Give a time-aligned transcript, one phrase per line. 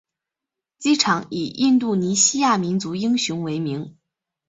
[0.79, 3.95] 机场以印度尼西亚民族英雄为名。